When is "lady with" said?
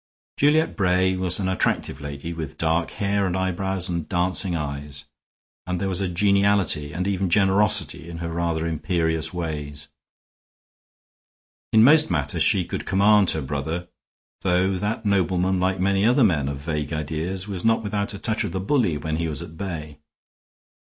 2.01-2.57